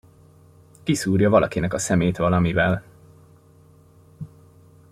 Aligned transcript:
Kiszúrja 0.83 1.29
valakinek 1.29 1.73
a 1.73 1.77
szemét 1.77 2.17
valamivel. 2.17 2.83